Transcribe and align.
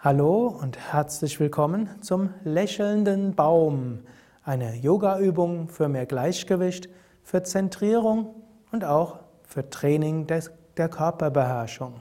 Hallo 0.00 0.46
und 0.46 0.78
herzlich 0.92 1.40
willkommen 1.40 1.88
zum 2.02 2.32
lächelnden 2.44 3.34
Baum, 3.34 4.04
eine 4.44 4.76
Yoga-Übung 4.76 5.66
für 5.66 5.88
mehr 5.88 6.06
Gleichgewicht, 6.06 6.88
für 7.24 7.42
Zentrierung 7.42 8.32
und 8.70 8.84
auch 8.84 9.18
für 9.42 9.68
Training 9.68 10.28
des, 10.28 10.52
der 10.76 10.88
Körperbeherrschung. 10.88 11.94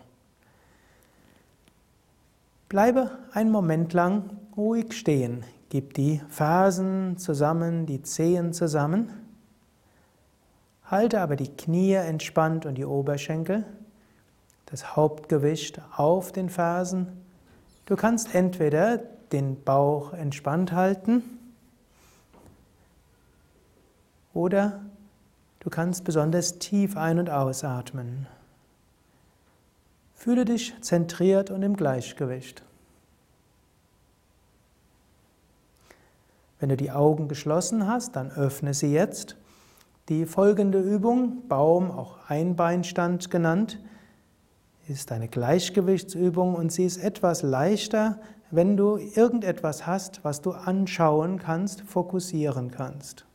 Bleibe 2.70 3.10
einen 3.32 3.50
Moment 3.50 3.94
lang 3.94 4.30
ruhig 4.56 4.94
stehen, 4.94 5.44
gib 5.70 5.96
die 5.96 6.22
Fersen 6.30 7.18
zusammen, 7.18 7.88
die 7.88 8.04
Zehen 8.04 8.54
zusammen, 8.54 9.12
halte 10.84 11.20
aber 11.20 11.36
die 11.36 11.50
Knie 11.50 11.94
entspannt 11.94 12.68
und 12.68 12.76
die 12.76 12.86
Oberschenkel, 12.86 13.66
das 14.68 14.96
Hauptgewicht 14.96 15.82
auf 15.96 16.32
den 16.32 16.52
Fersen 16.52 17.26
Du 17.88 17.96
kannst 17.96 18.36
entweder 18.36 18.98
den 19.32 19.64
Bauch 19.64 20.12
entspannt 20.12 20.74
halten 20.74 21.24
oder 24.34 24.82
du 25.62 25.70
kannst 25.70 26.04
besonders 26.04 26.60
tief 26.60 26.98
ein- 26.98 27.18
und 27.18 27.30
ausatmen. 27.30 28.28
Fühle 30.16 30.44
dich 30.44 30.76
zentriert 30.82 31.50
und 31.50 31.64
im 31.64 31.78
Gleichgewicht. 31.78 32.62
Wenn 36.60 36.68
du 36.68 36.76
die 36.76 36.92
Augen 36.92 37.30
geschlossen 37.30 37.88
hast, 37.88 38.18
dann 38.18 38.32
öffne 38.32 38.74
sie 38.74 38.92
jetzt. 38.92 39.38
Die 40.10 40.26
folgende 40.26 40.82
Übung, 40.82 41.48
Baum, 41.48 41.90
auch 41.90 42.18
Einbeinstand 42.28 43.32
genannt, 43.32 43.80
ist 44.90 45.12
eine 45.12 45.28
Gleichgewichtsübung 45.28 46.56
und 46.56 46.72
sie 46.72 46.86
ist 46.86 46.98
etwas 46.98 47.42
leichter, 47.42 48.20
wenn 48.52 48.78
du 48.78 48.98
irgendetwas 48.98 49.86
hast, 49.86 50.24
was 50.24 50.42
du 50.42 50.52
anschauen 50.52 51.40
kannst, 51.40 51.82
fokussieren 51.82 52.72
kannst. 52.72 53.26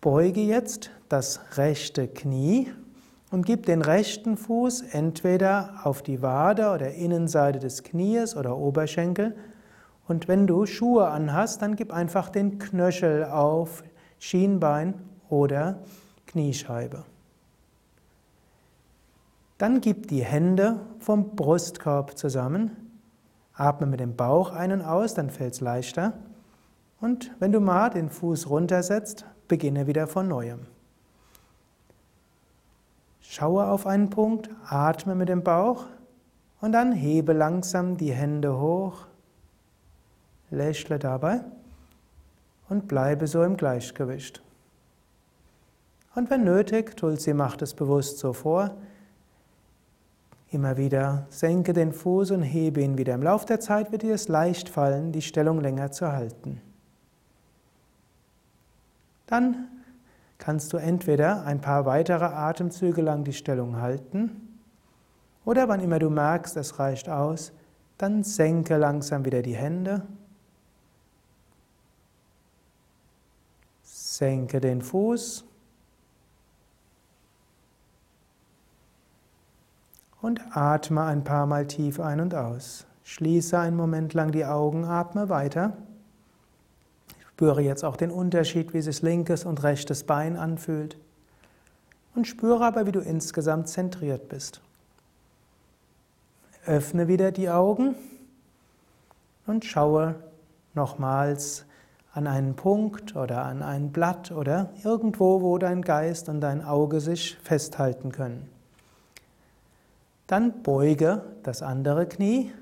Beuge 0.00 0.42
jetzt 0.42 0.90
das 1.08 1.40
rechte 1.56 2.06
Knie 2.06 2.70
und 3.30 3.46
gib 3.46 3.66
den 3.66 3.82
rechten 3.82 4.36
Fuß 4.36 4.82
entweder 4.92 5.80
auf 5.84 6.02
die 6.02 6.22
Wade 6.22 6.70
oder 6.70 6.92
Innenseite 6.92 7.58
des 7.58 7.82
Knies 7.82 8.36
oder 8.36 8.56
Oberschenkel. 8.56 9.36
Und 10.06 10.28
wenn 10.28 10.46
du 10.46 10.66
Schuhe 10.66 11.08
anhast, 11.08 11.62
dann 11.62 11.76
gib 11.76 11.92
einfach 11.92 12.28
den 12.30 12.58
Knöchel 12.58 13.24
auf 13.24 13.82
Schienbein 14.18 14.94
oder 15.28 15.78
Kniescheibe. 16.26 17.04
Dann 19.58 19.80
gib 19.80 20.06
die 20.06 20.24
Hände 20.24 20.80
vom 21.00 21.34
Brustkorb 21.34 22.16
zusammen. 22.16 22.76
Atme 23.54 23.86
mit 23.86 23.98
dem 23.98 24.14
Bauch 24.14 24.52
einen 24.52 24.82
aus, 24.82 25.14
dann 25.14 25.30
fällt 25.30 25.54
es 25.54 25.60
leichter. 25.60 26.12
Und 27.00 27.32
wenn 27.40 27.50
du 27.50 27.60
mal 27.60 27.90
den 27.90 28.08
Fuß 28.08 28.48
runtersetzt, 28.48 29.24
beginne 29.48 29.88
wieder 29.88 30.06
von 30.06 30.28
neuem. 30.28 30.60
Schaue 33.20 33.66
auf 33.66 33.86
einen 33.86 34.10
Punkt, 34.10 34.48
atme 34.64 35.14
mit 35.14 35.28
dem 35.28 35.42
Bauch 35.42 35.86
und 36.60 36.72
dann 36.72 36.92
hebe 36.92 37.32
langsam 37.32 37.96
die 37.96 38.12
Hände 38.12 38.58
hoch, 38.58 39.06
lächle 40.50 40.98
dabei 40.98 41.42
und 42.68 42.88
bleibe 42.88 43.26
so 43.26 43.42
im 43.42 43.56
Gleichgewicht. 43.56 44.42
Und 46.14 46.30
wenn 46.30 46.44
nötig, 46.44 46.96
Tulsi 46.96 47.34
macht 47.34 47.62
es 47.62 47.74
bewusst 47.74 48.18
so 48.18 48.32
vor, 48.32 48.76
Immer 50.50 50.78
wieder 50.78 51.26
senke 51.28 51.74
den 51.74 51.92
Fuß 51.92 52.30
und 52.30 52.42
hebe 52.42 52.80
ihn 52.80 52.96
wieder. 52.96 53.14
Im 53.14 53.22
Laufe 53.22 53.46
der 53.46 53.60
Zeit 53.60 53.92
wird 53.92 54.02
dir 54.02 54.14
es 54.14 54.28
leicht 54.28 54.68
fallen, 54.68 55.12
die 55.12 55.20
Stellung 55.20 55.60
länger 55.60 55.92
zu 55.92 56.10
halten. 56.10 56.62
Dann 59.26 59.68
kannst 60.38 60.72
du 60.72 60.78
entweder 60.78 61.44
ein 61.44 61.60
paar 61.60 61.84
weitere 61.84 62.24
Atemzüge 62.24 63.02
lang 63.02 63.24
die 63.24 63.34
Stellung 63.34 63.76
halten 63.76 64.58
oder 65.44 65.68
wann 65.68 65.80
immer 65.80 65.98
du 65.98 66.08
merkst, 66.08 66.56
es 66.56 66.78
reicht 66.78 67.08
aus, 67.08 67.52
dann 67.98 68.22
senke 68.22 68.76
langsam 68.76 69.24
wieder 69.24 69.42
die 69.42 69.56
Hände. 69.56 70.02
Senke 73.82 74.60
den 74.60 74.80
Fuß 74.80 75.47
und 80.20 80.40
atme 80.56 81.02
ein 81.02 81.24
paar 81.24 81.46
Mal 81.46 81.66
tief 81.66 82.00
ein 82.00 82.20
und 82.20 82.34
aus. 82.34 82.86
Schließe 83.04 83.58
einen 83.58 83.76
Moment 83.76 84.14
lang 84.14 84.32
die 84.32 84.44
Augen, 84.44 84.84
atme 84.84 85.28
weiter. 85.28 85.76
Spüre 87.32 87.62
jetzt 87.62 87.84
auch 87.84 87.96
den 87.96 88.10
Unterschied, 88.10 88.74
wie 88.74 88.82
sich 88.82 89.00
linkes 89.00 89.44
und 89.44 89.62
rechtes 89.62 90.04
Bein 90.04 90.36
anfühlt. 90.36 90.98
Und 92.14 92.26
spüre 92.26 92.64
aber, 92.64 92.86
wie 92.86 92.92
du 92.92 93.00
insgesamt 93.00 93.68
zentriert 93.68 94.28
bist. 94.28 94.60
Öffne 96.66 97.08
wieder 97.08 97.30
die 97.32 97.48
Augen 97.48 97.94
und 99.46 99.64
schaue 99.64 100.16
nochmals 100.74 101.64
an 102.12 102.26
einen 102.26 102.56
Punkt 102.56 103.14
oder 103.14 103.44
an 103.44 103.62
ein 103.62 103.92
Blatt 103.92 104.32
oder 104.32 104.70
irgendwo, 104.82 105.40
wo 105.40 105.58
dein 105.58 105.82
Geist 105.82 106.28
und 106.28 106.40
dein 106.40 106.64
Auge 106.64 107.00
sich 107.00 107.38
festhalten 107.42 108.12
können. 108.12 108.57
Dann 110.28 110.62
beuge 110.62 111.22
das 111.42 111.62
andere 111.62 112.06
Knie, 112.06 112.52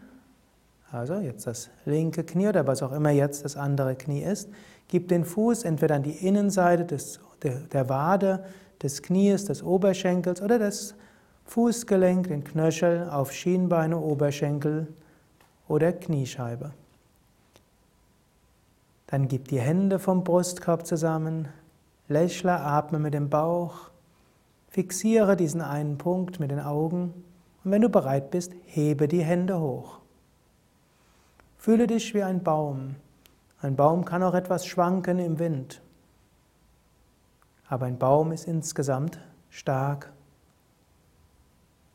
also 0.93 1.15
jetzt 1.15 1.49
das 1.49 1.69
linke 1.84 2.22
Knie 2.22 2.49
oder 2.49 2.66
was 2.66 2.81
auch 2.82 2.93
immer 2.93 3.10
jetzt 3.10 3.44
das 3.44 3.56
andere 3.56 3.97
Knie 3.97 4.22
ist. 4.22 4.49
Gib 4.87 5.09
den 5.09 5.25
Fuß 5.25 5.65
entweder 5.65 5.97
an 5.97 6.04
die 6.04 6.27
Innenseite 6.27 6.84
des, 6.84 7.19
der, 7.43 7.59
der 7.59 7.88
Wade, 7.88 8.44
des 8.81 9.03
Knies, 9.03 9.47
des 9.47 9.65
Oberschenkels 9.65 10.41
oder 10.41 10.60
das 10.60 10.94
Fußgelenk, 11.47 12.28
den 12.28 12.44
Knöchel 12.44 13.10
auf 13.10 13.32
Schienbeine, 13.32 13.98
Oberschenkel 13.98 14.87
oder 15.66 15.93
Kniescheibe. 15.93 16.71
Dann 19.09 19.27
gib 19.27 19.48
die 19.48 19.60
Hände 19.60 19.98
vom 19.98 20.22
Brustkorb 20.22 20.87
zusammen, 20.87 21.48
lächle, 22.06 22.60
atme 22.60 23.00
mit 23.00 23.15
dem 23.15 23.28
Bauch, 23.28 23.91
fixiere 24.69 25.37
diesen 25.37 25.62
einen 25.62 25.98
Punkt 25.98 26.38
mit 26.38 26.53
den 26.53 26.60
Augen 26.60 27.12
und 27.66 27.72
wenn 27.72 27.82
du 27.82 27.88
bereit 27.88 28.31
bist, 28.31 28.53
hebe 28.65 29.09
die 29.09 29.25
Hände 29.25 29.59
hoch. 29.59 29.99
Fühle 31.59 31.88
dich 31.88 32.15
wie 32.15 32.22
ein 32.22 32.44
Baum. 32.44 32.94
Ein 33.60 33.75
Baum 33.75 34.04
kann 34.04 34.22
auch 34.22 34.34
etwas 34.34 34.69
schwanken 34.69 35.19
im 35.19 35.41
Wind. 35.41 35.82
Aber 37.69 37.87
ein 37.87 37.99
Baum 37.99 38.31
ist 38.31 38.47
insgesamt 38.47 39.19
stark, 39.50 40.12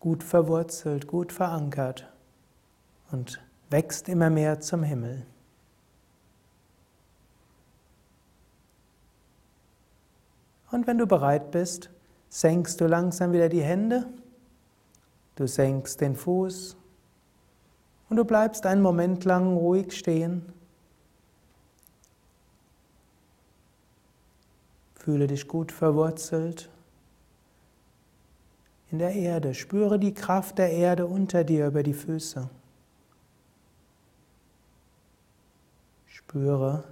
gut 0.01 0.25
verwurzelt, 0.25 1.07
gut 1.07 1.31
verankert 1.31 2.11
und 3.13 3.41
wächst 3.69 4.09
immer 4.09 4.29
mehr 4.29 4.59
zum 4.59 4.83
Himmel. 4.83 5.25
Und 10.69 10.85
wenn 10.85 10.97
du 10.97 11.07
bereit 11.07 11.51
bist, 11.51 11.89
senkst 12.27 12.81
du 12.81 12.87
langsam 12.87 13.31
wieder 13.31 13.47
die 13.47 13.63
Hände 13.63 14.09
Du 15.35 15.47
senkst 15.47 16.01
den 16.01 16.15
Fuß 16.15 16.75
und 18.09 18.17
du 18.17 18.25
bleibst 18.25 18.65
einen 18.65 18.81
Moment 18.81 19.23
lang 19.23 19.55
ruhig 19.55 19.97
stehen. 19.97 20.51
Fühle 24.95 25.27
dich 25.27 25.47
gut 25.47 25.71
verwurzelt 25.71 26.69
in 28.91 28.99
der 28.99 29.13
Erde. 29.13 29.53
Spüre 29.53 29.97
die 29.97 30.13
Kraft 30.13 30.57
der 30.57 30.71
Erde 30.71 31.07
unter 31.07 31.43
dir 31.43 31.67
über 31.67 31.81
die 31.81 31.93
Füße. 31.93 32.49
Spüre, 36.07 36.83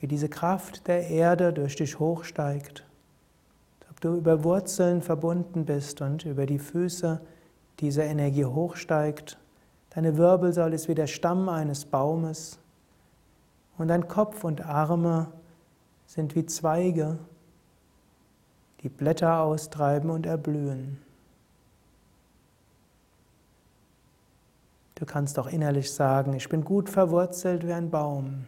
wie 0.00 0.06
diese 0.06 0.28
Kraft 0.28 0.86
der 0.86 1.08
Erde 1.08 1.52
durch 1.52 1.76
dich 1.76 1.98
hochsteigt 1.98 2.84
du 4.04 4.16
über 4.16 4.44
Wurzeln 4.44 5.00
verbunden 5.00 5.64
bist 5.64 6.02
und 6.02 6.24
über 6.26 6.46
die 6.46 6.58
Füße 6.58 7.20
diese 7.80 8.02
Energie 8.02 8.44
hochsteigt. 8.44 9.38
Deine 9.90 10.16
Wirbelsäule 10.16 10.74
ist 10.74 10.88
wie 10.88 10.94
der 10.94 11.06
Stamm 11.06 11.48
eines 11.48 11.86
Baumes 11.86 12.58
und 13.78 13.88
dein 13.88 14.06
Kopf 14.06 14.44
und 14.44 14.64
Arme 14.64 15.28
sind 16.06 16.34
wie 16.34 16.44
Zweige, 16.44 17.18
die 18.82 18.88
Blätter 18.88 19.40
austreiben 19.40 20.10
und 20.10 20.26
erblühen. 20.26 21.00
Du 24.96 25.06
kannst 25.06 25.38
auch 25.38 25.46
innerlich 25.46 25.92
sagen, 25.92 26.34
ich 26.34 26.48
bin 26.48 26.64
gut 26.64 26.88
verwurzelt 26.88 27.66
wie 27.66 27.72
ein 27.72 27.90
Baum. 27.90 28.46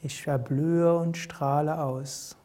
Ich 0.00 0.26
erblühe 0.26 0.96
und 0.96 1.16
strahle 1.16 1.82
aus. 1.82 2.36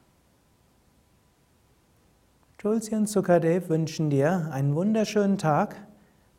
Julsi 2.61 2.93
und 2.93 3.07
Sukadev 3.07 3.69
wünschen 3.69 4.09
dir 4.09 4.49
einen 4.51 4.75
wunderschönen 4.75 5.37
Tag 5.37 5.77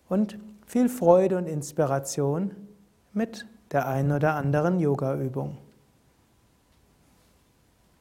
und 0.06 0.38
viel 0.66 0.90
Freude 0.90 1.38
und 1.38 1.46
Inspiration 1.46 2.50
mit 3.14 3.46
der 3.72 3.86
einen 3.86 4.12
oder 4.12 4.34
anderen 4.34 4.80
Yoga-Übung. 4.80 5.56